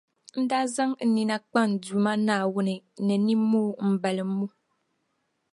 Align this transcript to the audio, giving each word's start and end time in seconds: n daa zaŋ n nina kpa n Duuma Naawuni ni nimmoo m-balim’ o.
n 0.39 0.43
daa 0.49 0.65
zaŋ 0.75 0.91
n 1.05 1.09
nina 1.15 1.35
kpa 1.47 1.61
n 1.69 1.71
Duuma 1.81 2.13
Naawuni 2.25 2.75
ni 3.05 3.15
nimmoo 3.25 3.69
m-balim’ 3.87 4.31
o. 4.45 4.47